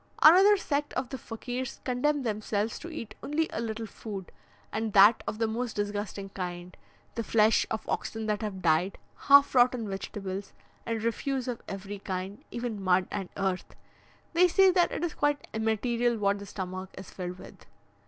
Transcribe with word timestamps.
Another 0.23 0.57
sect 0.57 0.93
of 0.93 1.09
the 1.09 1.17
Fakirs 1.19 1.79
condemn 1.83 2.23
themselves 2.23 2.79
to 2.79 2.89
eat 2.89 3.13
only 3.21 3.47
a 3.53 3.61
little 3.61 3.85
food, 3.85 4.31
and 4.71 4.93
that 4.93 5.21
of 5.27 5.37
the 5.37 5.45
most 5.45 5.75
disgusting 5.75 6.29
kind: 6.29 6.75
the 7.13 7.23
flesh 7.23 7.67
of 7.69 7.87
oxen 7.87 8.25
that 8.25 8.41
have 8.41 8.63
died, 8.63 8.97
half 9.15 9.53
rotten 9.53 9.87
vegetables, 9.87 10.53
and 10.87 11.03
refuse 11.03 11.47
of 11.47 11.61
every 11.67 11.99
kind, 11.99 12.43
even 12.49 12.81
mud 12.81 13.05
and 13.11 13.29
earth; 13.37 13.75
they 14.33 14.47
say 14.47 14.71
that 14.71 14.91
it 14.91 15.03
is 15.03 15.13
quite 15.13 15.47
immaterial 15.53 16.17
what 16.17 16.39
the 16.39 16.47
stomach 16.47 16.89
is 16.97 17.11
filled 17.11 17.37
with. 17.37 17.67